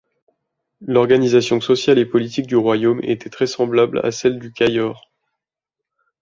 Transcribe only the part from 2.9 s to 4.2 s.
était très semblable à